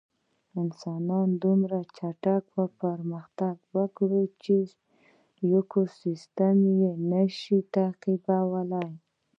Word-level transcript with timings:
انسان 0.61 1.27
دومره 1.43 1.79
چټک 1.97 2.43
پرمختګ 2.81 3.55
وکړ 3.77 4.09
چې 4.43 4.57
ایکوسېسټم 5.45 6.57
یې 6.81 6.91
نهشوی 7.11 7.61
تعقیبولی. 7.75 8.89